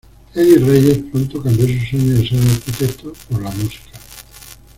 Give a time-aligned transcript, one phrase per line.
[0.33, 3.99] Eddie Reyes pronto cambió su sueño de ser arquitecto por la música.